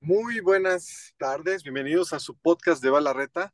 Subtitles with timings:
[0.00, 3.52] Muy buenas tardes, bienvenidos a su podcast de Balarreta.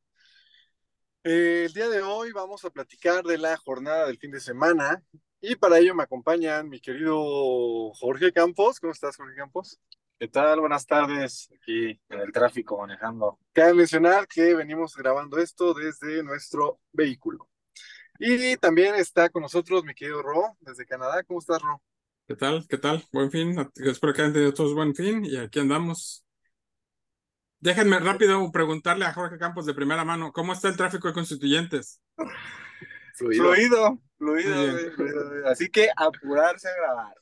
[1.24, 5.02] Eh, el día de hoy vamos a platicar de la jornada del fin de semana
[5.40, 8.80] y para ello me acompañan mi querido Jorge Campos.
[8.80, 9.80] ¿Cómo estás, Jorge Campos?
[10.18, 10.60] ¿Qué tal?
[10.60, 13.38] Buenas tardes, aquí en el tráfico manejando.
[13.52, 17.48] Cabe mencionar que venimos grabando esto desde nuestro vehículo.
[18.18, 21.22] Y también está con nosotros mi querido Ro, desde Canadá.
[21.24, 21.82] ¿Cómo estás, Ro?
[22.26, 22.66] ¿Qué tal?
[22.68, 23.04] ¿Qué tal?
[23.12, 23.56] Buen fin.
[23.76, 26.24] Espero que hayan tenido todos buen fin y aquí andamos.
[27.60, 32.00] Déjenme rápido preguntarle a Jorge Campos de primera mano, ¿cómo está el tráfico de constituyentes?
[33.14, 35.48] Fluido, fluido, fluido, fluido.
[35.48, 37.14] Así que apurarse a grabar.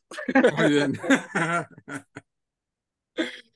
[0.57, 1.01] Muy bien.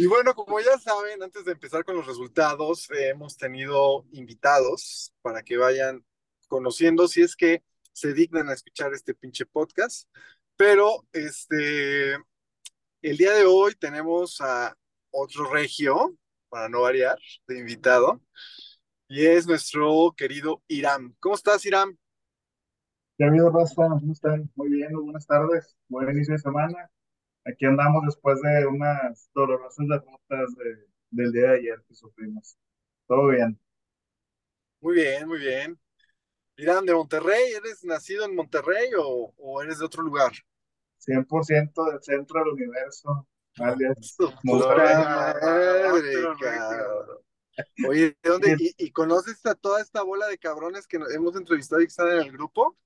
[0.00, 5.12] Y bueno, como ya saben, antes de empezar con los resultados, eh, hemos tenido invitados
[5.22, 6.04] para que vayan
[6.48, 7.62] conociendo si es que
[7.92, 10.08] se dignan a escuchar este pinche podcast.
[10.56, 12.14] Pero este,
[13.02, 14.76] el día de hoy tenemos a
[15.10, 16.16] otro regio,
[16.48, 18.20] para no variar, de invitado,
[19.08, 21.14] y es nuestro querido Iram.
[21.20, 21.96] ¿Cómo estás, Iram?
[23.18, 24.50] Ya habido Rafa, ¿cómo están?
[24.54, 26.90] Muy bien, buenas tardes, buen inicio de semana.
[27.44, 32.56] Aquí andamos después de unas dolorosas derrotas de, del día de ayer que sufrimos.
[33.06, 33.58] Todo bien.
[34.80, 35.78] Muy bien, muy bien.
[36.58, 37.52] Irán, ¿de Monterrey?
[37.52, 40.32] ¿Eres nacido en Monterrey o, o eres de otro lugar?
[40.98, 43.26] 100% del centro del universo.
[43.56, 43.94] madre.
[47.88, 48.56] Oye, ¿de dónde?
[48.58, 52.08] ¿Y, y conoces a toda esta bola de cabrones que hemos entrevistado y que están
[52.08, 52.76] en el grupo?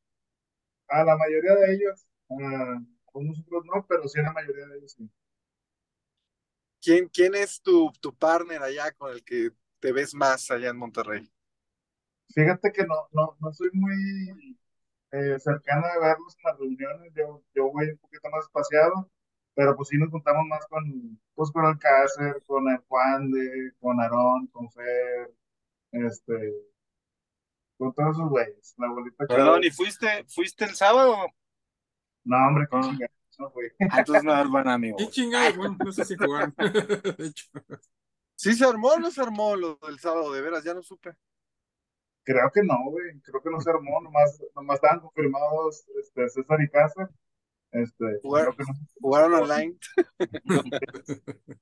[0.88, 2.78] A la mayoría de ellos, ah,
[3.14, 5.10] algunos otros no, pero sí a la mayoría de ellos sí.
[6.82, 10.76] ¿Quién, quién es tu, tu partner allá con el que te ves más allá en
[10.76, 11.31] Monterrey?
[12.34, 14.58] Fíjate que no, no, no soy muy
[15.12, 19.10] eh, cercano de verlos en las reuniones, yo, yo voy un poquito más espaciado,
[19.54, 24.00] pero pues sí nos juntamos más con, pues con Alcácer, con el Juan de, con
[24.00, 25.30] Aarón, con Fer,
[25.92, 26.54] este,
[27.76, 29.26] con todos esos güeyes, la bolita.
[29.26, 31.16] Perdón, ¿y fuiste, fuiste el sábado?
[32.24, 33.68] No, hombre, qué chingada, no, güey.
[33.90, 34.96] Ah, Entonces no eres buen amigo.
[34.96, 35.56] ¿Qué chingados?
[35.56, 36.54] Bueno, no sé si jugaron.
[37.18, 37.50] De hecho,
[38.34, 40.32] ¿Sí se armó o no se armó lo del sábado?
[40.32, 41.14] De veras, ya no supe.
[42.24, 46.60] Creo que no, güey, creo que no se armó, nomás, nomás estaban confirmados este, César
[46.62, 47.10] y Casa,
[47.72, 48.78] este, Jugar- creo que no.
[49.00, 49.76] ¿Jugaron online?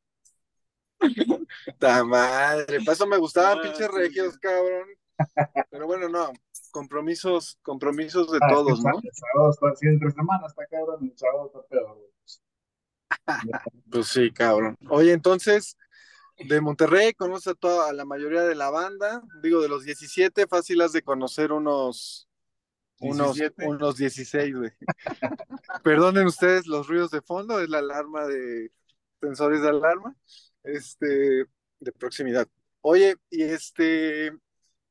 [1.79, 2.79] ¡Ta madre!
[2.81, 4.89] Para eso me gustaban Ah, pinches regios, cabrón.
[5.71, 6.33] Pero bueno, no.
[6.71, 8.91] Compromisos, compromisos de Ah, todos, el ¿no?
[8.91, 12.11] sábado- El sábado está, sí, entre semana está cabrón, el sábado está peor, güey.
[13.91, 14.77] Pues sí, cabrón.
[14.89, 15.77] Oye, entonces,
[16.49, 19.23] de Monterrey, conoces a toda a la mayoría de la banda.
[19.43, 22.29] Digo, de los 17, fácil has de conocer unos,
[23.01, 23.67] unos, 17.
[23.67, 24.71] unos 16, güey.
[25.83, 28.73] Perdonen ustedes los ruidos de fondo, es la alarma de
[29.21, 30.17] sensores de alarma,
[30.63, 31.45] este,
[31.81, 32.49] de proximidad.
[32.81, 34.33] Oye, y este,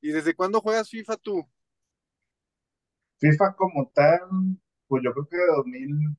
[0.02, 1.48] ¿y desde cuándo juegas FIFA tú?
[3.20, 4.20] FIFA como tal,
[4.88, 6.18] pues yo creo que de 2000,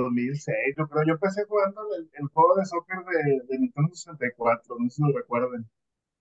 [0.00, 4.76] 2006, yo creo, yo empecé jugando el, el juego de soccer de, de Nintendo 64,
[4.78, 5.68] no sé si lo recuerden,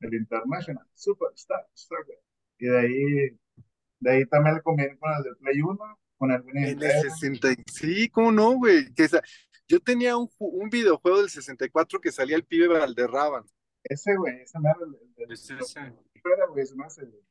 [0.01, 2.19] el International Superstar Soccer.
[2.59, 3.37] Y de ahí,
[3.99, 6.83] de ahí también le conviene con el de Play 1, con el Winning En el
[6.83, 7.01] Eleven.
[7.11, 8.93] 60, y- sí, ¿cómo no, güey?
[8.93, 9.21] Que esa-
[9.67, 13.43] yo tenía un, un videojuego del 64 que salía el pibe Valderraban.
[13.83, 15.79] Ese, güey, ese mero, el, el, el, Es ese.
[15.79, 17.21] era, güey, se me hace, güey.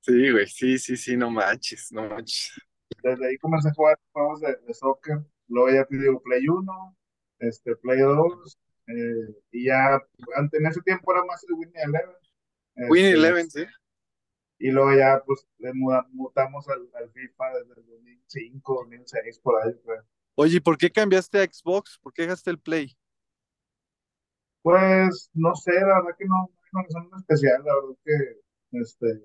[0.00, 2.52] Sí, güey, sí, sí, sí, no manches, no manches.
[3.02, 5.18] Desde ahí comencé a jugar juegos de, de soccer,
[5.48, 6.96] luego ya te digo Play 1,
[7.40, 10.00] este, Play 2, eh, y ya,
[10.52, 12.16] en ese tiempo era más el Winning Eleven.
[12.74, 13.64] Este, Eleven, sí.
[14.58, 19.72] Y luego ya, pues, le mutamos al, al FIFA desde el 2005, 2006, por ahí,
[19.84, 20.02] creo.
[20.34, 21.98] Oye, ¿y ¿por qué cambiaste a Xbox?
[22.02, 22.96] ¿Por qué dejaste el Play?
[24.62, 29.22] Pues, no sé, la verdad que no, no razón en especial, la verdad que, este,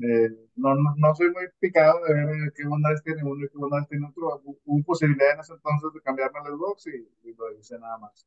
[0.00, 3.58] eh, no, no, no soy muy picado de ver qué bondades tiene uno y qué
[3.58, 4.40] bondades tiene otro.
[4.42, 7.98] Hu- Hubo posibilidad en ese entonces de cambiarme al Xbox y, y lo hice nada
[7.98, 8.26] más.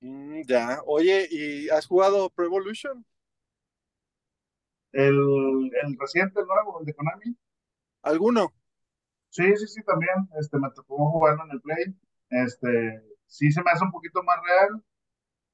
[0.00, 0.80] Mm, ya.
[0.86, 3.04] Oye, ¿y has jugado Pro Evolution?
[4.92, 5.16] El,
[5.82, 7.34] el reciente, el nuevo, el de Konami,
[8.02, 8.52] ¿Alguno?
[9.30, 11.94] sí, sí, sí, también, este, me tocó jugarlo en el Play,
[12.30, 14.82] este, sí se me hace un poquito más real,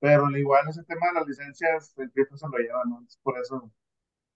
[0.01, 2.97] pero al igual ese tema de las licencias, el FIFA se lo lleva, ¿no?
[2.99, 3.73] Entonces, por eso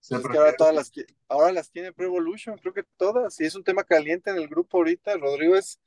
[0.01, 0.93] se Pues es que ahora todas las
[1.29, 3.39] ahora las tiene Pro Evolution, creo que todas.
[3.41, 5.17] Y es un tema caliente en el grupo ahorita.
[5.17, 5.79] Rodrigo es,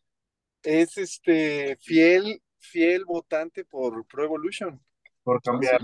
[0.63, 4.81] es este fiel, fiel votante por Pro Evolution.
[5.23, 5.81] por cambiar.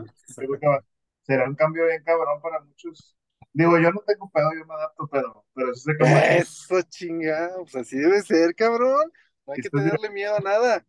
[1.24, 3.16] Será un cambio bien cabrón para muchos,
[3.52, 6.38] Digo, yo no tengo pedo, yo me adapto, pero, pero eso que...
[6.38, 9.12] Eso, chinga, pues así debe ser, cabrón.
[9.46, 10.86] No hay que tenerle miedo a nada.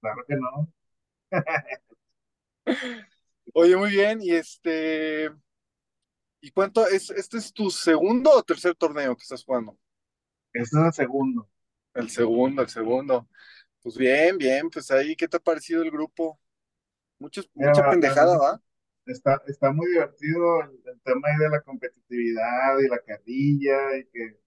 [0.00, 0.72] Claro que no.
[3.54, 5.30] Oye, muy bien, y este...
[6.40, 7.10] ¿Y cuánto es?
[7.10, 9.78] ¿Este es tu segundo o tercer torneo que estás jugando?
[10.52, 11.48] Este es el segundo.
[11.94, 13.28] El segundo, el segundo.
[13.82, 16.40] Pues bien, bien, pues ahí, ¿qué te ha parecido el grupo?
[17.18, 18.62] Muchos, mucha pendejada, ¿va?
[19.06, 24.38] Está, está muy divertido el, tema ahí de la competitividad y la carrilla y que,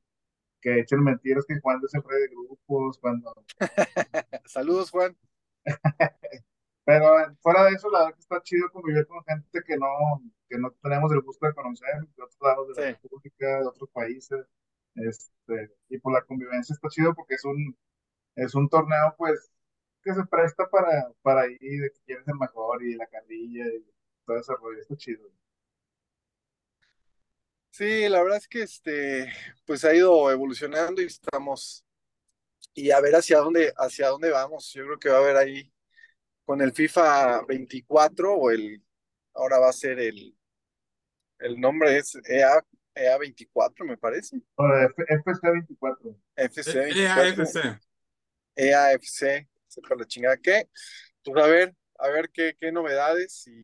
[0.62, 3.34] que echen mentiras que Juan siempre de grupos, cuando...
[4.46, 5.18] Saludos, Juan.
[6.86, 10.58] Pero fuera de eso, la verdad que está chido convivir con gente que no, que
[10.58, 14.46] no tenemos el gusto de conocer, de otros lados de la República, de otros países.
[14.96, 17.78] Este, y por la convivencia está chido porque es un,
[18.36, 19.50] es un torneo, pues,
[20.04, 23.86] que se presta para, para ir, de que quieres el mejor y la carrilla y
[24.26, 24.82] todo ese rollo.
[24.82, 25.30] Está chido.
[27.72, 29.34] Sí, la verdad es que este,
[29.66, 31.84] pues ha ido evolucionando y estamos,
[32.74, 34.72] y a ver hacia dónde, hacia dónde vamos.
[34.74, 35.74] Yo creo que va a haber ahí
[36.46, 38.84] con el FIFA 24 o el,
[39.34, 40.36] ahora va a ser el,
[41.40, 42.64] el nombre es EA,
[42.96, 44.38] EA 24 me parece.
[44.38, 46.20] FC 24.
[46.36, 47.80] FC 24.
[48.56, 50.70] EAFC, sepa la chingada que.
[51.24, 53.64] Pues a ver, a ver qué, qué novedades y,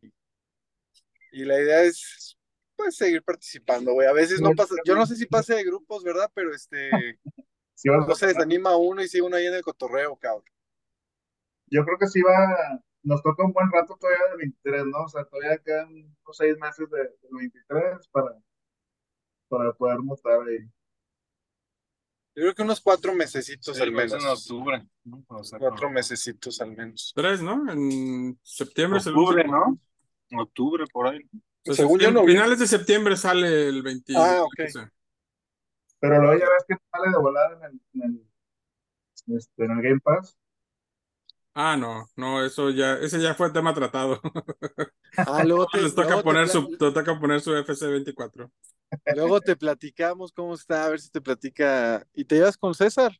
[1.32, 2.36] y la idea es
[2.74, 4.08] pues seguir participando, güey.
[4.08, 6.30] A veces no pasa, yo no sé si pase de grupos, ¿verdad?
[6.34, 6.90] Pero este,
[7.84, 10.50] no se desanima uno y sigue uno ahí en el cotorreo, cabrón
[11.70, 15.04] yo creo que sí va, nos toca un buen rato todavía de 23, ¿no?
[15.04, 18.36] O sea, todavía quedan unos seis meses de, de 23 para,
[19.48, 20.68] para poder mostrar ahí.
[22.34, 24.12] Yo creo que unos cuatro mesecitos al menos.
[24.12, 24.86] En octubre.
[25.58, 27.12] cuatro mesecitos al menos.
[27.14, 27.70] Tres, ¿no?
[27.70, 29.00] En septiembre.
[29.00, 29.78] Octubre, ¿no?
[30.38, 31.20] Octubre, por ahí.
[31.64, 32.24] Pues Según yo no.
[32.24, 34.14] Finales de septiembre sale el 20.
[34.16, 34.88] Ah, ok.
[35.98, 38.24] Pero luego ya ves que sale de volar en el, en
[39.26, 40.38] el, este, en el Game Pass.
[41.62, 44.18] Ah, no, no, eso ya, ese ya fue tema tratado.
[45.16, 48.48] Ah, luego te, Les toca poner su, toca poner su FC24.
[49.16, 52.06] Luego te platicamos cómo está, a ver si te platica.
[52.14, 53.12] ¿Y te llevas con César?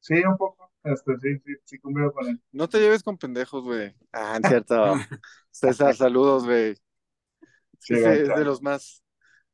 [0.00, 0.70] Sí, un poco.
[0.84, 2.40] Este, sí, sí, sí, conmigo con él.
[2.52, 3.94] No te lleves con pendejos, güey.
[4.12, 4.76] Ah, en cierto.
[5.50, 6.74] César, saludos, güey.
[7.78, 9.02] Sí, es de los más,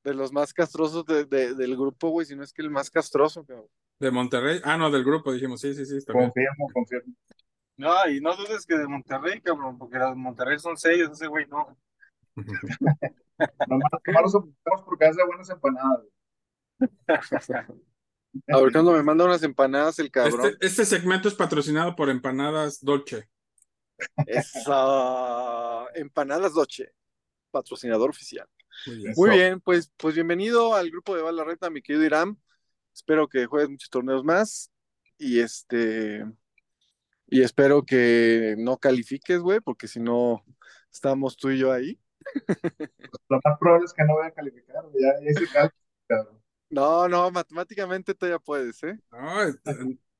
[0.02, 1.24] de los más castrosos de,
[1.54, 3.68] del grupo, güey, si no es que el más castroso, cabrón.
[4.00, 4.60] De Monterrey.
[4.64, 5.96] Ah, no, del grupo, dijimos, sí, sí, sí.
[5.96, 7.14] Está confirmo, confirmo.
[7.76, 11.26] No, y no dudes que de Monterrey, cabrón, porque los de Monterrey son seis, ese
[11.26, 11.76] güey no.
[13.68, 13.90] Nomás,
[14.32, 16.00] los porque hace buenas empanadas.
[18.48, 20.46] A ver cuando me manda unas empanadas el cabrón.
[20.46, 23.28] Este, este, segmento es patrocinado por Empanadas Dolce.
[24.26, 25.86] Esa...
[25.94, 26.92] Empanadas Dolce,
[27.52, 28.48] patrocinador oficial.
[29.16, 32.36] Muy bien, pues, pues bienvenido al grupo de Balarreta, mi querido Irán.
[32.92, 34.70] Espero que juegues muchos torneos más.
[35.16, 36.24] Y este.
[37.26, 40.44] Y espero que no califiques, güey, porque si no,
[40.92, 41.98] estamos tú y yo ahí.
[43.28, 45.14] Lo más probable es que no voy a calificar, ya,
[46.08, 46.28] ya
[46.70, 48.98] No, no, matemáticamente todavía puedes, ¿eh?
[49.10, 49.54] No,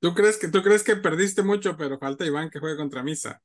[0.00, 3.42] tú crees que tú crees que perdiste mucho, pero falta Iván que juegue contra Misa.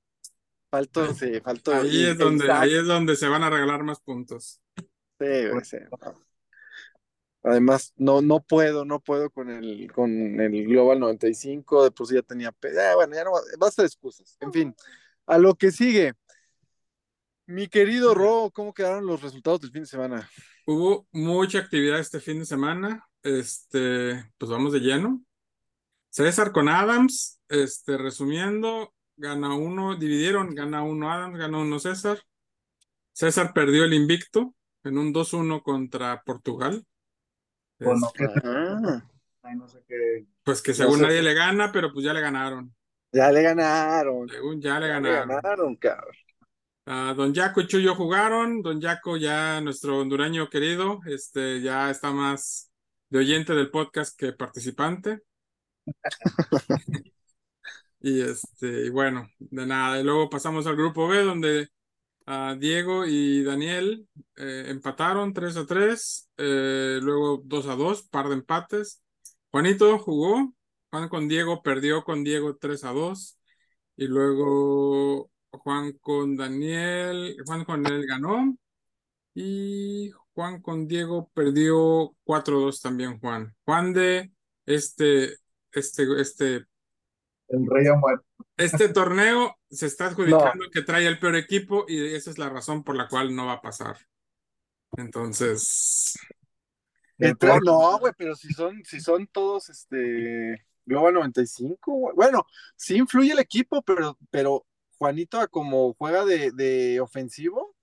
[0.72, 1.74] Faltó, sí, faltó.
[1.74, 4.62] Ahí es donde, ahí es donde se van a regalar más puntos.
[5.20, 5.78] Sí, güey, sí.
[7.44, 12.22] Además, no, no puedo, no puedo con el, con el Global 95, de por ya
[12.22, 14.38] tenía, ah, bueno, ya no basta de excusas.
[14.42, 14.76] En fin,
[15.26, 16.14] a lo que sigue.
[17.46, 20.30] Mi querido Ro, ¿cómo quedaron los resultados del fin de semana?
[20.68, 23.08] Hubo mucha actividad este fin de semana.
[23.24, 25.24] Este, pues vamos de lleno.
[26.10, 32.22] César con Adams, este, resumiendo, gana uno, dividieron, gana uno Adams, gana uno César.
[33.14, 36.86] César perdió el invicto en un 2-1 contra Portugal.
[37.80, 40.26] Pues, no sé qué.
[40.44, 42.76] Pues que según nadie le gana, pero pues ya le ganaron.
[43.12, 44.28] Ya le ganaron.
[44.30, 45.28] Según ya le ganaron.
[45.28, 46.16] Le ganaron, cabrón.
[46.86, 48.62] Ah, don Jaco y Chuyo jugaron.
[48.62, 52.72] Don Jaco, ya nuestro hondureño querido, este, ya está más
[53.10, 55.22] de oyente del podcast que participante.
[58.02, 60.00] y este, y bueno, de nada.
[60.00, 61.70] Y luego pasamos al grupo B, donde
[62.60, 68.36] Diego y Daniel eh, empataron 3 a 3, eh, luego 2 a 2, par de
[68.36, 69.02] empates.
[69.52, 70.54] Juanito jugó,
[70.92, 73.40] Juan con Diego perdió con Diego 3 a 2,
[73.98, 78.56] y luego Juan con Daniel, Juan con él ganó,
[79.34, 83.56] y Juan con Diego perdió 4 a 2 también Juan.
[83.66, 84.32] Juan de
[84.68, 85.36] este,
[85.72, 86.66] este, este.
[87.48, 88.29] El rey muerto.
[88.60, 92.84] Este torneo se está adjudicando que trae el peor equipo y esa es la razón
[92.84, 93.98] por la cual no va a pasar.
[94.98, 96.16] Entonces.
[97.66, 102.16] No, güey, pero si son, si son todos este Global 95, güey.
[102.16, 104.66] Bueno, sí influye el equipo, pero, pero
[104.98, 107.76] Juanito, como juega de, de ofensivo,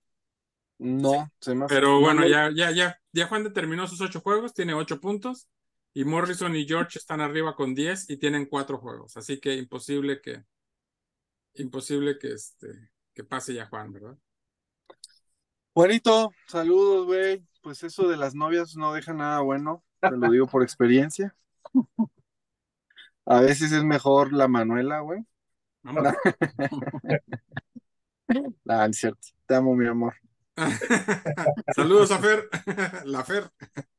[0.79, 4.21] no, se me hace- Pero no bueno, ya, ya, ya, ya Juan determinó sus ocho
[4.21, 5.47] juegos, tiene ocho puntos.
[5.93, 9.17] Y Morrison y George están arriba con 10 y tienen cuatro juegos.
[9.17, 10.43] Así que imposible que.
[11.57, 12.89] Imposible que este.
[13.13, 14.17] Que pase ya Juan, ¿verdad?
[15.73, 17.45] Juanito, saludos, güey.
[17.61, 21.35] Pues eso de las novias no deja nada bueno, te lo digo por experiencia.
[23.25, 25.25] A veces es mejor la Manuela, güey.
[25.83, 26.03] Vamos.
[28.67, 29.27] Ah, es cierto.
[29.45, 30.13] Te amo, mi amor.
[31.75, 32.49] Saludos a Fer.
[33.05, 33.49] La Fer.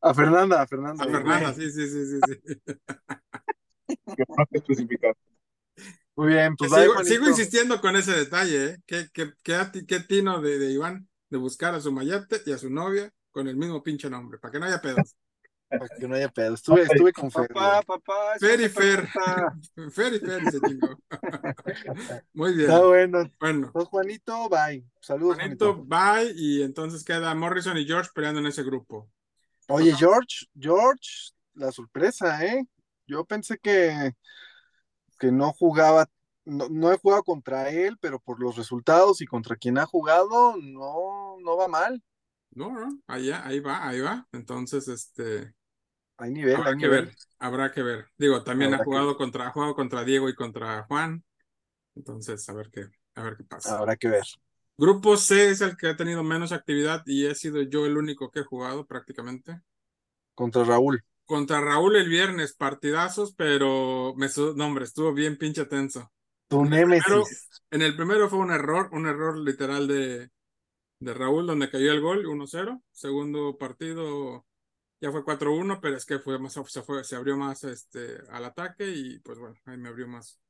[0.02, 1.04] A Fernanda, a Fernanda.
[1.04, 1.08] A.
[1.08, 2.20] Fernanda, sí, sí, sí, sí.
[2.26, 2.60] sí.
[3.86, 5.16] Que no te especificar.
[6.18, 8.76] Muy bien, pues sigo, sigo insistiendo con ese detalle, ¿eh?
[8.86, 12.58] Qué, qué, qué, qué tino de, de Iván de buscar a su mayate y a
[12.58, 15.14] su novia con el mismo pinche nombre, para que no haya pedos.
[15.68, 16.54] Para que no haya pedo.
[16.54, 17.46] Estuve, estuve con Fer.
[17.48, 18.34] Papá, papá.
[18.40, 19.06] Fer y Fer.
[19.92, 20.98] Fer y Fer se chingó.
[22.32, 22.70] Muy bien.
[22.70, 23.30] Está bueno.
[23.38, 24.84] Bueno, Pues Juanito, bye.
[25.00, 25.86] Saludos, Juanito, Juanito.
[25.86, 26.32] bye.
[26.34, 29.08] Y entonces queda Morrison y George peleando en ese grupo.
[29.68, 32.64] Oye, George, George, la sorpresa, ¿eh?
[33.06, 34.14] Yo pensé que,
[35.18, 36.06] que no jugaba,
[36.44, 40.56] no, no he jugado contra él, pero por los resultados y contra quien ha jugado,
[40.58, 42.02] no, no va mal.
[42.54, 44.26] No, no, allá, ahí va, ahí va.
[44.32, 45.54] Entonces, este,
[46.18, 47.06] Hay nivel, habrá hay que nivel.
[47.06, 48.06] ver, habrá que ver.
[48.18, 51.24] Digo, también Habrá ha jugado contra, ha jugado contra Diego y contra Juan.
[51.96, 53.78] Entonces, a ver qué, a ver qué pasa.
[53.78, 54.24] Habrá que ver.
[54.76, 58.30] Grupo C es el que ha tenido menos actividad y he sido yo el único
[58.30, 59.60] que he jugado prácticamente.
[60.34, 61.04] Contra Raúl.
[61.28, 66.12] Contra Raúl el viernes, partidazos, pero me su- no, hombre, estuvo bien pinche tenso.
[66.50, 67.48] Tu En el primero, némesis.
[67.72, 70.30] en el primero fue un error, un error literal de,
[71.00, 72.82] de Raúl, donde cayó el gol, 1-0.
[72.92, 74.46] Segundo partido
[75.00, 78.44] ya fue 4-1, pero es que fue más, se, fue, se abrió más este, al
[78.46, 80.40] ataque y pues bueno, ahí me abrió más,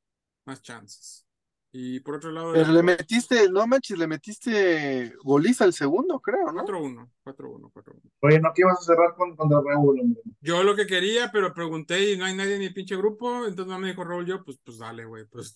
[0.46, 1.27] más chances.
[1.70, 6.50] Y por otro lado, Pero le metiste, no manches, le metiste goliza al segundo, creo,
[6.50, 6.64] ¿no?
[6.64, 8.00] 4-1, 4-1, 4-1.
[8.20, 10.22] Oye, ¿no que ibas a cerrar con, contra Raúl, hombre?
[10.40, 13.66] Yo lo que quería, pero pregunté y no hay nadie en el pinche grupo, entonces
[13.66, 15.54] no me dijo Raúl, yo, pues, pues dale, güey, pues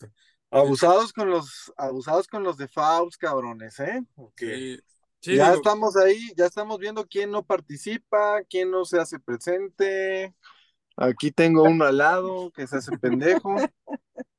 [0.50, 4.04] Abusados con los, abusados con los de Faust, cabrones, ¿eh?
[4.37, 4.78] Sí,
[5.19, 9.19] sí, ya digo, estamos ahí, ya estamos viendo quién no participa, quién no se hace
[9.19, 10.35] presente.
[10.95, 13.57] Aquí tengo uno al lado que se hace pendejo.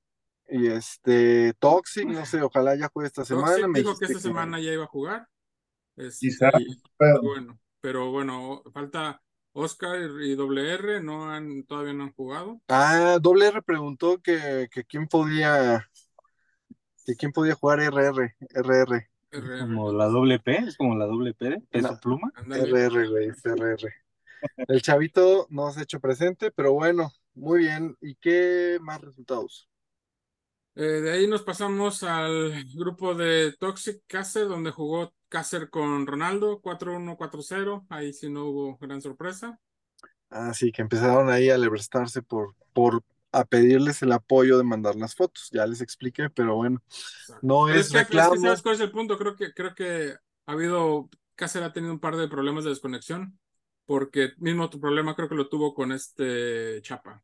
[0.56, 3.48] Y este, Toxic, no sé, ojalá ya juegue esta semana.
[3.48, 5.28] Toxic me dijo que esta semana ya iba a jugar.
[5.96, 9.20] Este, Quizá, y- pero bueno, pero bueno, falta
[9.54, 12.62] Oscar y WR, no han, todavía no han jugado.
[12.68, 15.90] Ah, doble R preguntó que, que quién podía,
[17.04, 21.34] que quién podía jugar RR, RR, RR, Como la doble P, es como la doble
[21.34, 22.00] P, peso No.
[22.00, 22.32] pluma.
[22.36, 22.64] ándale.
[22.70, 23.92] RR, güey, es RR.
[24.68, 27.98] El chavito no se ha hecho presente, pero bueno, muy bien.
[28.02, 29.68] ¿Y qué más resultados?
[30.76, 36.62] Eh, de ahí nos pasamos al grupo de Toxic Cácer, donde jugó Cácer con Ronaldo,
[36.62, 37.86] 4-1, 4-0.
[37.90, 39.60] Ahí sí no hubo gran sorpresa.
[40.30, 44.96] Ah, sí, que empezaron ahí a alebrarse por, por a pedirles el apoyo de mandar
[44.96, 45.50] las fotos.
[45.52, 46.82] Ya les expliqué, pero bueno,
[47.42, 48.42] no Pero es que, es que reclamo.
[48.42, 49.18] ¿sabes cuál es el punto?
[49.18, 50.16] Creo que, creo que
[50.46, 53.38] ha habido, Cácer ha tenido un par de problemas de desconexión,
[53.86, 57.24] porque mismo tu problema creo que lo tuvo con este Chapa,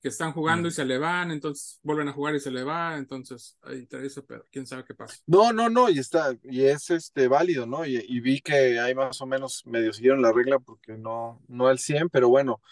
[0.00, 2.64] que están jugando y se le van, entonces vuelven a jugar y se le
[2.96, 5.16] entonces ahí trae ese pedo, quién sabe qué pasa.
[5.26, 7.84] No, no, no, y está, y es este válido, ¿no?
[7.84, 11.66] Y, y vi que ahí más o menos medio siguieron la regla porque no, no
[11.66, 12.62] al 100, pero bueno,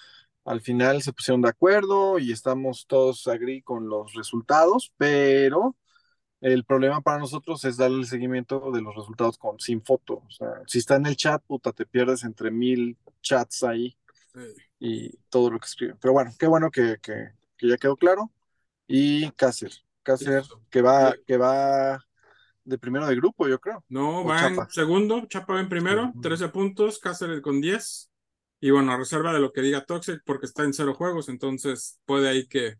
[0.44, 5.76] al final se pusieron de acuerdo y estamos todos agree con los resultados, pero
[6.40, 10.22] el problema para nosotros es darle el seguimiento de los resultados con sin foto.
[10.26, 13.96] O sea, si está en el chat, puta, te pierdes entre mil chats ahí
[14.78, 15.98] Y todo lo que escriben.
[16.00, 18.30] Pero bueno, qué bueno que, que, que ya quedó claro.
[18.86, 22.04] Y Cácer, Cácer, que va, que va
[22.64, 23.84] de primero de grupo, yo creo.
[23.88, 26.20] No, O va en segundo, Chapa va en primero, Ujú.
[26.20, 28.10] 13 puntos, Cáceres con 10.
[28.60, 31.98] Y bueno, a reserva de lo que diga Toxic, porque está en cero juegos, entonces
[32.04, 32.76] puede ahí que.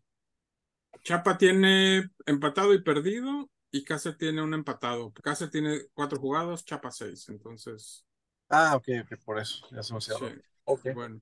[1.05, 5.13] Chapa tiene empatado y perdido, y Cáceres tiene un empatado.
[5.23, 8.05] Cáceres tiene cuatro jugados, Chapa seis, entonces.
[8.51, 10.43] Ah, ok, ok, por eso, ya se me sí, hacía.
[10.65, 10.81] Ok.
[10.95, 11.21] bueno.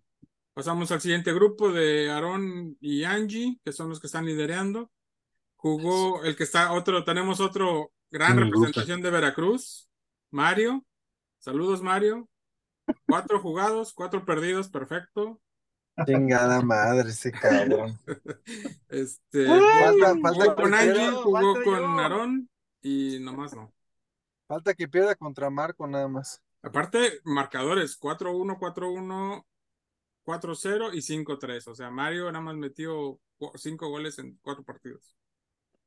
[0.56, 4.90] Pasamos al siguiente grupo de Aarón y Angie, que son los que están liderando.
[5.56, 9.90] Jugó el que está otro, tenemos otro gran representación de Veracruz,
[10.30, 10.82] Mario.
[11.40, 12.30] Saludos, Mario.
[13.06, 15.42] Cuatro jugados, cuatro perdidos, perfecto.
[16.06, 17.98] Chingada madre, ese cabrón.
[18.88, 21.98] Este, Falta, jugó falta con Angie, pierda, jugó con yo.
[21.98, 23.74] Aarón y nomás no.
[24.48, 26.40] falta que pierda contra Marco nada más.
[26.62, 29.44] Aparte, marcadores 4-1, 4-1,
[30.26, 31.68] 4-0 y 5-3.
[31.68, 33.20] O sea, Mario nada más metió
[33.54, 35.16] cinco goles en cuatro partidos.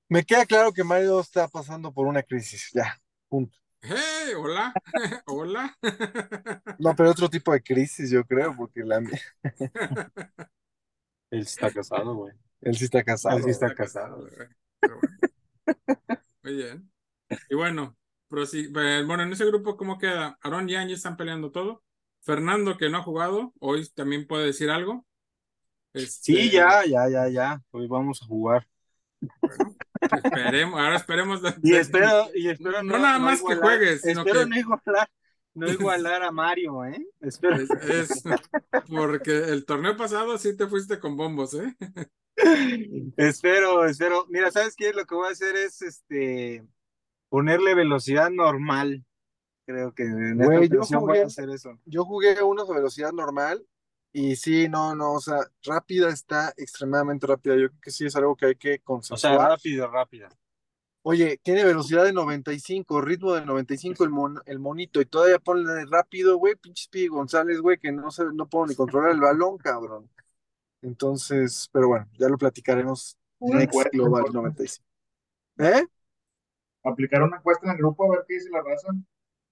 [0.08, 3.58] Me queda claro que Mario está pasando por una crisis, ya, punto.
[3.82, 4.34] ¡Hey!
[4.38, 4.74] Hola,
[5.28, 5.78] hola.
[6.80, 9.00] No, pero otro tipo de crisis, yo creo, porque la.
[11.30, 12.34] Él sí está casado, güey.
[12.62, 13.38] Él sí está casado.
[13.38, 14.26] Él sí está casado.
[16.44, 16.90] Muy bien.
[17.50, 17.98] Y bueno,
[18.32, 20.38] eh, bueno, en ese grupo, ¿cómo queda?
[20.42, 21.84] Aaron y Angie están peleando todo.
[22.22, 25.06] Fernando, que no ha jugado, hoy también puede decir algo.
[25.94, 27.62] Sí, este, ya, ya, ya, ya.
[27.72, 28.68] Hoy vamos a jugar.
[29.42, 29.76] Bueno,
[30.24, 31.42] esperemos, ahora esperemos.
[31.64, 35.10] y espero, y espero no, nada más que juegues, sino espero no igualar,
[35.54, 37.06] no igualar a Mario, ¿eh?
[37.20, 37.58] Espero.
[37.58, 38.24] Es,
[38.88, 41.76] porque el torneo pasado sí te fuiste con bombos, ¿eh?
[43.18, 44.26] espero, espero.
[44.30, 44.94] Mira, ¿sabes qué?
[44.94, 46.66] Lo que voy a hacer es este
[47.30, 49.06] ponerle velocidad normal.
[49.70, 51.78] Creo que en yo voy a hacer eso.
[51.86, 53.64] Yo jugué uno de velocidad normal
[54.12, 57.54] y sí, no, no, o sea, rápida está extremadamente rápida.
[57.54, 59.36] Yo creo que sí es algo que hay que consensuar.
[59.36, 60.30] O sea, rápida, rápida.
[61.04, 65.86] Oye, tiene velocidad de 95, ritmo de 95 el, mon, el monito, y todavía ponle
[65.86, 70.10] rápido, güey, pinches Pi González, güey, que no, no puedo ni controlar el balón, cabrón.
[70.82, 73.20] Entonces, pero bueno, ya lo platicaremos.
[73.40, 74.84] Next Global 95.
[75.60, 75.86] ¿Eh?
[76.84, 78.88] Aplicar una encuesta en el grupo a ver qué dice la raza.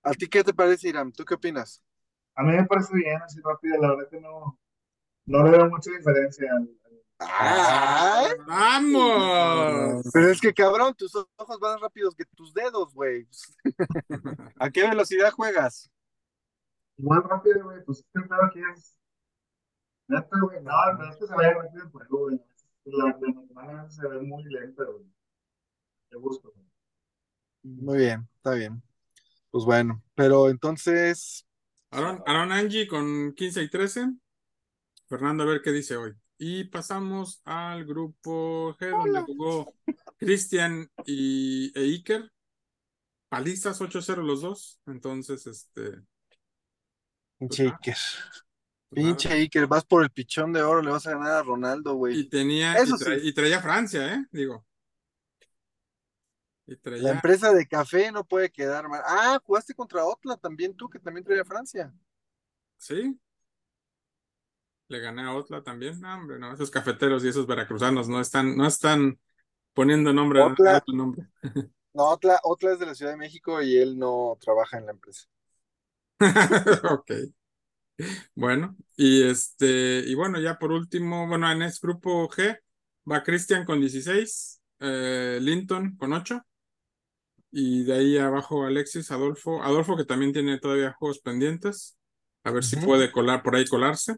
[0.03, 1.11] ¿A ti qué te parece, Iram?
[1.11, 1.83] ¿Tú qué opinas?
[2.35, 4.59] A mí me parece bien, así rápido, la verdad que no,
[5.25, 6.49] no le veo mucha diferencia.
[8.47, 10.05] ¡Vamos!
[10.13, 13.27] Pero es que cabrón, tus ojos van rápidos que tus dedos, güey.
[14.59, 15.89] ¿A qué velocidad juegas?
[16.97, 18.95] Igual rápido, güey, pues este pedo aquí es.
[20.07, 22.39] Neta, güey, no, no es que se vaya rápido el juego, güey.
[22.85, 25.05] La normal se ve muy lenta, güey.
[26.09, 26.65] Qué gusto, güey.
[27.63, 28.81] Muy bien, está bien.
[29.51, 31.45] Pues bueno, pero entonces.
[31.91, 34.07] Aaron, Aaron Angie con 15 y 13.
[35.07, 36.13] Fernando, a ver qué dice hoy.
[36.37, 39.73] Y pasamos al grupo G, donde jugó
[40.17, 42.31] Cristian y e Iker.
[43.29, 44.79] Palizas 8-0 los dos.
[44.85, 46.01] Entonces, este.
[47.39, 47.97] Pinche pues Iker.
[48.89, 52.19] Pinche Iker, vas por el pichón de oro, le vas a ganar a Ronaldo, güey.
[52.19, 52.75] Y tenía,
[53.23, 54.25] y, traía Francia, ¿eh?
[54.31, 54.66] Digo.
[56.83, 59.01] La empresa de café no puede quedar mal.
[59.05, 61.93] Ah, jugaste contra Otla también tú, que también traía Francia.
[62.77, 63.17] Sí,
[64.89, 65.99] le gané a Otla también.
[65.99, 69.19] No, hombre, no, esos cafeteros y esos veracruzanos no están, no están
[69.73, 71.27] poniendo nombre a tu nombre.
[71.93, 74.91] No, Otla, Otla es de la Ciudad de México y él no trabaja en la
[74.91, 75.27] empresa.
[76.91, 77.11] ok.
[78.35, 82.59] Bueno, y este, y bueno, ya por último, bueno, en este grupo G
[83.11, 86.39] va Cristian con 16, eh, Linton con 8,
[87.51, 91.97] y de ahí abajo Alexis, Adolfo, Adolfo que también tiene todavía juegos pendientes,
[92.43, 94.15] a ver si puede colar por ahí colarse.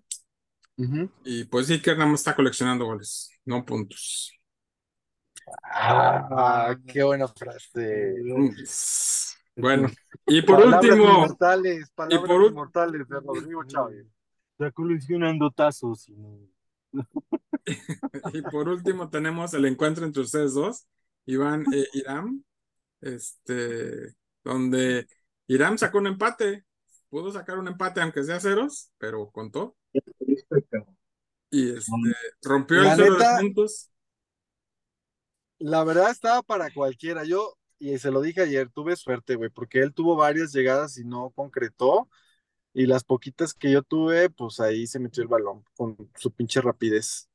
[1.25, 4.31] Y pues sí, que nada más está coleccionando goles, no puntos.
[5.63, 8.13] Ah, qué buena frase.
[9.55, 9.89] Bueno,
[10.25, 11.03] y por último.
[11.03, 14.05] Inmortales, palabras y por inmortales de Rodrigo Chávez.
[14.51, 16.09] Está coleccionando tazos.
[18.33, 20.87] y por último tenemos el encuentro entre ustedes dos,
[21.25, 22.43] Iván e Iram,
[23.01, 25.07] este, donde
[25.47, 26.65] Iram sacó un empate,
[27.09, 29.75] pudo sacar un empate aunque sea ceros, pero contó.
[31.51, 31.91] Y este,
[32.43, 33.89] rompió el cero de puntos.
[35.57, 37.23] La verdad estaba para cualquiera.
[37.25, 41.03] Yo, y se lo dije ayer, tuve suerte, güey, porque él tuvo varias llegadas y
[41.03, 42.09] no concretó.
[42.73, 46.61] Y las poquitas que yo tuve, pues ahí se metió el balón con su pinche
[46.61, 47.27] rapidez.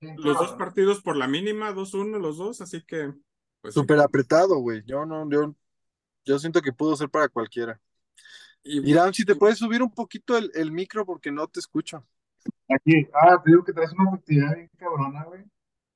[0.00, 3.12] Los, dos, partidos por la mínima, 2-1 los dos, así que.
[3.60, 4.82] Pues, Súper apretado, güey.
[4.86, 5.54] Yo no, yo,
[6.24, 7.80] yo siento que pudo ser para cualquiera.
[8.62, 12.04] Irán, si te puedes subir un poquito el, el, micro porque no te escucho.
[12.68, 15.44] Aquí, ah, te digo que traes una efectividad bien cabrona, güey.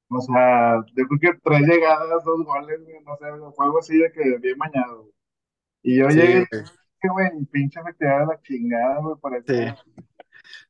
[0.09, 3.97] O sea, yo creo que tres llegadas, dos goles, güey, no sé, fue algo así
[3.97, 5.14] de que bien mañado, güey.
[5.83, 6.47] Y yo llegué,
[7.03, 9.68] güey, pinche efectividad de la chingada, güey, parece.
[9.68, 9.92] Sí.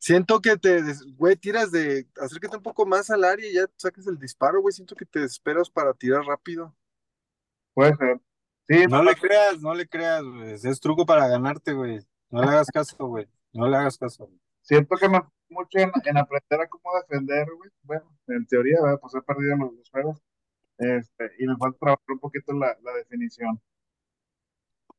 [0.04, 0.82] Siento que te,
[1.16, 4.74] güey, tiras de, acércate un poco más al área y ya saques el disparo, güey.
[4.74, 6.76] Siento que te esperas para tirar rápido.
[7.72, 8.20] Puede ser
[8.88, 10.52] no le creas, no le creas, güey.
[10.52, 12.00] Es truco para ganarte, güey.
[12.30, 13.26] No le hagas caso, güey.
[13.54, 14.30] No le hagas caso.
[14.60, 17.70] Siento que me mucho en, aprender a cómo defender, güey.
[17.82, 20.22] Bueno, en teoría, pues he perdido los, los juegos.
[20.76, 23.58] Este, y me falta trabajar un poquito la, la definición.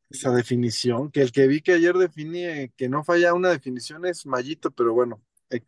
[0.10, 4.26] Esa definición, que el que vi que ayer definí que no falla una definición es
[4.26, 5.62] Mallito, pero bueno, eh,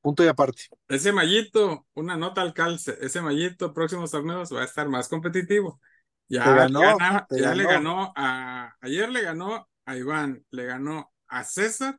[0.00, 0.64] punto y aparte.
[0.88, 5.80] Ese Mallito, una nota al calce, ese Mallito, próximos torneos va a estar más competitivo
[6.28, 8.12] Ya, ganó, gana- ya le ganó.
[8.16, 8.74] a.
[8.80, 11.98] Ayer le ganó a Iván, le ganó a César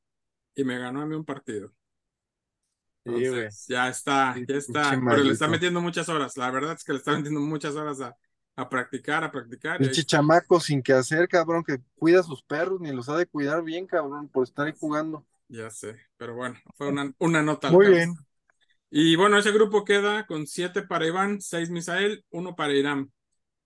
[0.56, 1.74] y me ganó a mí un partido.
[3.04, 3.12] Sí,
[3.68, 5.04] ya está, ya está.
[5.08, 6.38] Pero le está metiendo muchas horas.
[6.38, 8.16] La verdad es que le está metiendo muchas horas a,
[8.62, 9.82] a practicar, a practicar.
[9.82, 13.10] y ahí Pinche chamaco sin que hacer, cabrón, que cuida a sus perros, ni los
[13.10, 15.26] ha de cuidar bien, cabrón, por estar ahí jugando.
[15.48, 17.72] Ya sé, pero bueno, fue una, una nota.
[17.72, 18.16] Muy bien.
[18.90, 23.12] Y bueno, ese grupo queda con siete para Iván, seis Misael, uno para Irán.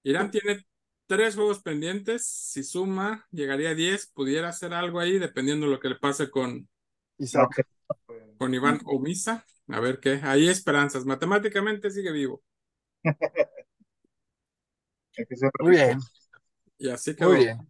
[0.03, 0.65] Irán tiene
[1.07, 2.27] tres juegos pendientes.
[2.27, 4.07] Si suma, llegaría a diez.
[4.07, 6.69] Pudiera hacer algo ahí, dependiendo de lo que le pase con,
[7.17, 7.67] Isaac.
[8.37, 9.45] con Iván o Misa.
[9.67, 10.19] A ver qué.
[10.21, 11.05] Hay esperanzas.
[11.05, 12.43] Matemáticamente sigue vivo.
[15.59, 15.99] Muy bien,
[16.77, 17.29] Y así quedó.
[17.29, 17.67] muy bien.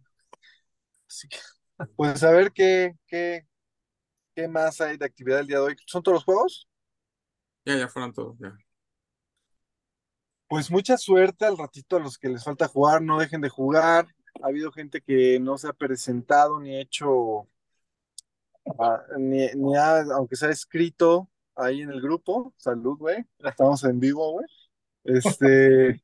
[1.08, 1.38] Así que,
[1.96, 3.46] pues a ver qué, qué,
[4.34, 5.76] qué más hay de actividad el día de hoy.
[5.86, 6.68] ¿Son todos los juegos?
[7.64, 8.36] Ya, ya fueron todos.
[8.38, 8.56] Ya.
[10.48, 14.06] Pues mucha suerte al ratito a los que les falta jugar, no dejen de jugar.
[14.42, 17.48] Ha habido gente que no se ha presentado ni hecho,
[18.78, 22.54] ah, ni, ni ha, aunque sea escrito ahí en el grupo.
[22.56, 23.24] Salud, güey.
[23.38, 24.46] Estamos en vivo, güey.
[25.04, 26.02] Este.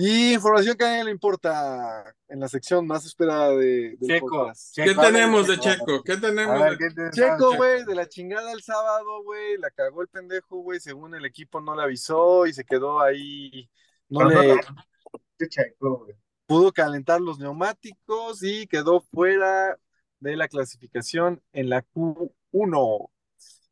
[0.00, 4.52] Y información que a nadie le importa en la sección más esperada de, del Checo.
[4.76, 6.02] ¿Qué tenemos de Checo.
[6.04, 9.58] ¿Qué A tenemos ver, de ¿qué te- Checo, güey, de la chingada el sábado, güey,
[9.58, 13.68] la cagó el pendejo, güey, según el equipo no le avisó y se quedó ahí,
[14.08, 14.54] no le
[15.48, 16.14] Checo, güey.
[16.46, 19.76] pudo calentar los neumáticos y quedó fuera
[20.20, 23.10] de la clasificación en la Q1.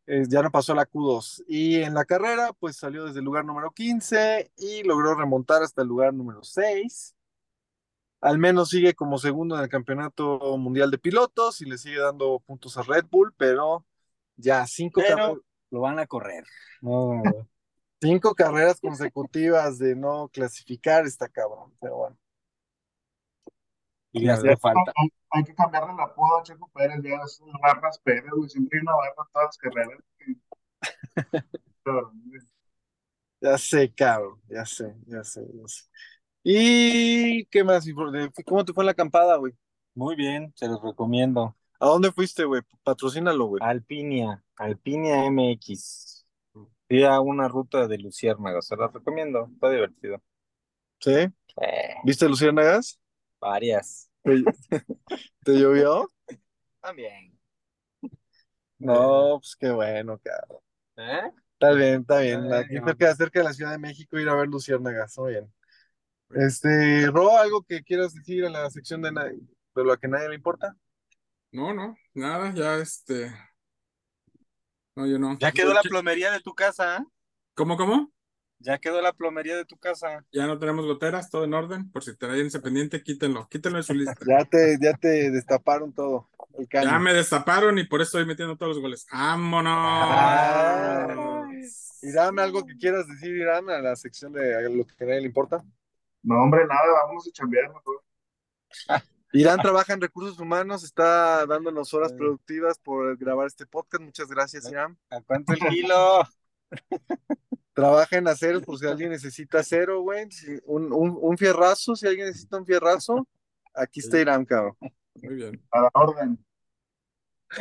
[0.07, 1.45] Eh, ya no pasó la Q2.
[1.49, 5.83] Y en la carrera, pues salió desde el lugar número 15 y logró remontar hasta
[5.83, 7.15] el lugar número 6.
[8.21, 12.41] Al menos sigue como segundo en el campeonato mundial de pilotos y le sigue dando
[12.41, 13.85] puntos a Red Bull, pero
[14.37, 16.45] ya cinco, Pero lo van a correr.
[16.81, 17.23] no,
[18.01, 22.17] cinco carreras consecutivas de no clasificar está cabrón, pero bueno.
[24.17, 24.93] Y le hace falta.
[24.97, 28.49] Hay, hay que cambiarle el apodo a Checo Pérez, ya es Barras Pérez, güey.
[28.49, 30.01] Siempre hay una barra en todas las carreras.
[33.39, 35.85] Ya sé, cabrón, ya sé, ya sé, ya sé.
[36.43, 37.87] ¿Y qué más?
[38.47, 39.53] ¿Cómo te fue en la acampada, güey?
[39.95, 41.55] Muy bien, se los recomiendo.
[41.79, 42.63] ¿A dónde fuiste, güey?
[42.83, 43.63] Patrocínalo, güey.
[43.63, 46.27] Alpinia, Alpinia MX.
[46.89, 50.23] Fui a una ruta de luciérnagas, se los recomiendo, está divertido.
[51.01, 51.11] ¿Sí?
[51.11, 52.99] Eh, ¿Viste Luciérnagas?
[53.47, 54.11] Varias.
[55.45, 56.11] ¿Te, llovió?
[56.81, 57.39] También.
[58.79, 60.61] No, pues qué bueno, cabrón.
[60.97, 61.31] ¿Eh?
[61.53, 62.53] Está bien, está bien.
[62.53, 62.87] Ay, Aquí no.
[62.87, 65.53] cerca, cerca de la Ciudad de México ir a ver Luciérnagas, muy bien.
[66.35, 70.29] Este, Ro, ¿algo que quieras decir en la sección de, de lo que a nadie
[70.29, 70.77] le importa?
[71.53, 73.33] No, no, nada, ya este.
[74.97, 75.39] No, yo no.
[75.39, 77.05] Ya quedó la plomería de tu casa, ¿eh?
[77.55, 78.13] ¿Cómo, cómo?
[78.59, 80.25] Ya quedó la plomería de tu casa.
[80.33, 81.91] Ya no tenemos goteras, todo en orden.
[81.91, 84.17] Por si traen ese pendiente, quítenlo, quítenlo de su lista.
[84.27, 86.67] Ya te, ya te destaparon todo, el.
[86.71, 89.07] Ya me destaparon y por eso estoy metiendo todos los goles.
[89.13, 89.75] ¡Vámonos!
[89.77, 91.47] Ah.
[92.03, 95.21] Y dame algo que quieras decir, Irán, a la sección de lo que a nadie
[95.21, 95.63] le importa.
[96.23, 98.03] No, hombre, nada, vamos a chambear mejor.
[99.33, 104.03] Irán trabaja en recursos humanos, está dándonos horas productivas por grabar este podcast.
[104.03, 104.99] Muchas gracias, Irán.
[105.11, 106.23] ¿A cuánto el kilo?
[107.77, 110.27] Trabaja en acero por si alguien necesita acero, güey.
[110.65, 113.29] Un, un, un fierrazo, si alguien necesita un fierrazo,
[113.75, 114.77] aquí está Irán, cabrón.
[115.23, 116.39] Muy bien, A la orden.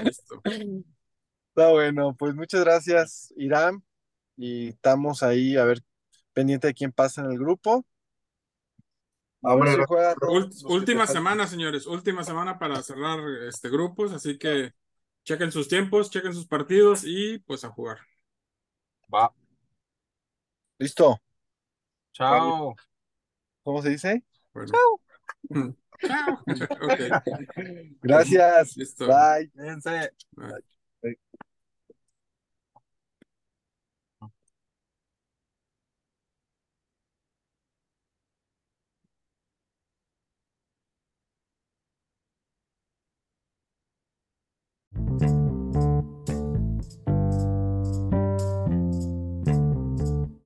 [0.04, 0.41] listo.
[1.49, 3.84] Está bueno, pues muchas gracias, Irán.
[4.38, 5.82] Y estamos ahí a ver,
[6.34, 7.86] pendiente de quién pasa en el grupo.
[9.43, 10.15] A ver Hombre, si juega
[10.69, 14.71] última semana, señores, última semana para cerrar este grupos, así que
[15.25, 17.99] chequen sus tiempos, chequen sus partidos y pues a jugar.
[19.13, 19.44] Va.
[20.79, 21.19] Listo.
[22.13, 22.75] Chao.
[23.63, 24.23] ¿Cómo se dice?
[24.53, 24.73] Bueno.
[26.07, 26.43] Chao.
[26.81, 26.99] Ok,
[28.01, 28.77] Gracias.
[28.77, 29.05] listo.
[29.07, 29.51] Bye.
[29.55, 30.11] Fíjense.
[30.35, 30.75] Bye.